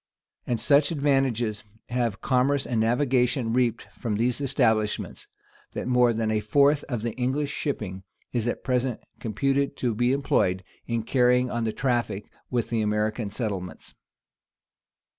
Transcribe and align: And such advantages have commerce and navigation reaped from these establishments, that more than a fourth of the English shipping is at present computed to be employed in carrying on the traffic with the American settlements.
And 0.47 0.59
such 0.59 0.89
advantages 0.89 1.63
have 1.89 2.21
commerce 2.21 2.65
and 2.65 2.79
navigation 2.81 3.53
reaped 3.53 3.83
from 3.93 4.15
these 4.15 4.41
establishments, 4.41 5.27
that 5.73 5.87
more 5.87 6.11
than 6.11 6.31
a 6.31 6.39
fourth 6.39 6.83
of 6.85 7.03
the 7.03 7.11
English 7.17 7.51
shipping 7.51 8.01
is 8.33 8.47
at 8.47 8.63
present 8.63 8.99
computed 9.19 9.77
to 9.77 9.93
be 9.93 10.11
employed 10.11 10.63
in 10.87 11.03
carrying 11.03 11.51
on 11.51 11.65
the 11.65 11.71
traffic 11.71 12.31
with 12.49 12.69
the 12.71 12.81
American 12.81 13.29
settlements. 13.29 13.93